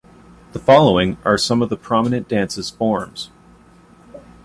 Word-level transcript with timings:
The 0.53 0.57
following 0.57 1.17
are 1.23 1.37
some 1.37 1.61
of 1.61 1.69
the 1.69 1.77
prominent 1.77 2.27
dances 2.27 2.71
forms. 2.71 3.29